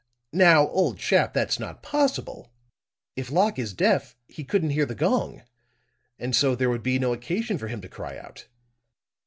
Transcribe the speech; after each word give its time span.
Now, 0.33 0.67
old 0.69 0.97
chap, 0.97 1.31
that's 1.31 1.59
not 1.59 1.83
possible. 1.83 2.51
If 3.15 3.29
Locke 3.29 3.59
is 3.59 3.71
deaf, 3.71 4.15
he 4.27 4.43
couldn't 4.43 4.71
hear 4.71 4.87
the 4.87 4.95
gong; 4.95 5.43
and 6.17 6.35
so 6.35 6.55
there 6.55 6.71
would 6.71 6.81
be 6.81 6.97
no 6.97 7.13
occasion 7.13 7.59
for 7.59 7.67
him 7.67 7.81
to 7.81 7.87
cry 7.87 8.17
out." 8.17 8.47